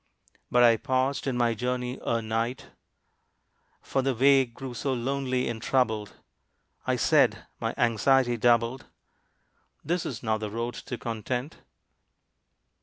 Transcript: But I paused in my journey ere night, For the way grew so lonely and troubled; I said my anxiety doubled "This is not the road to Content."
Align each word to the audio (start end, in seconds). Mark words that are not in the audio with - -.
But 0.49 0.63
I 0.63 0.77
paused 0.77 1.27
in 1.27 1.37
my 1.37 1.53
journey 1.53 1.99
ere 2.03 2.23
night, 2.23 2.71
For 3.83 4.01
the 4.01 4.15
way 4.15 4.45
grew 4.45 4.73
so 4.73 4.93
lonely 4.93 5.47
and 5.47 5.61
troubled; 5.61 6.15
I 6.87 6.95
said 6.95 7.45
my 7.59 7.75
anxiety 7.77 8.35
doubled 8.35 8.87
"This 9.85 10.03
is 10.07 10.23
not 10.23 10.39
the 10.39 10.49
road 10.49 10.73
to 10.73 10.97
Content." 10.97 11.57